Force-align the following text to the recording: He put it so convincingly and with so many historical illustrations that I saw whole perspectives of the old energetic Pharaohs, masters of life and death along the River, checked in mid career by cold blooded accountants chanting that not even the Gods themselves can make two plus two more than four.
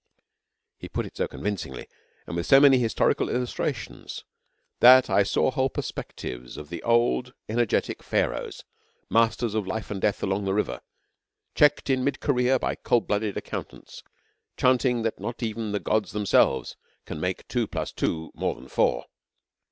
He 0.79 0.89
put 0.89 1.05
it 1.05 1.15
so 1.15 1.27
convincingly 1.27 1.85
and 2.25 2.35
with 2.35 2.47
so 2.47 2.59
many 2.59 2.79
historical 2.79 3.29
illustrations 3.29 4.23
that 4.79 5.11
I 5.11 5.21
saw 5.21 5.51
whole 5.51 5.69
perspectives 5.69 6.57
of 6.57 6.69
the 6.69 6.81
old 6.81 7.35
energetic 7.47 8.01
Pharaohs, 8.01 8.63
masters 9.11 9.53
of 9.53 9.67
life 9.67 9.91
and 9.91 10.01
death 10.01 10.23
along 10.23 10.45
the 10.45 10.55
River, 10.55 10.81
checked 11.53 11.87
in 11.87 12.03
mid 12.03 12.19
career 12.19 12.57
by 12.57 12.73
cold 12.73 13.05
blooded 13.05 13.37
accountants 13.37 14.01
chanting 14.57 15.03
that 15.03 15.19
not 15.19 15.43
even 15.43 15.71
the 15.71 15.79
Gods 15.79 16.13
themselves 16.13 16.77
can 17.05 17.19
make 17.19 17.47
two 17.47 17.67
plus 17.67 17.91
two 17.91 18.31
more 18.33 18.55
than 18.55 18.69
four. 18.69 19.05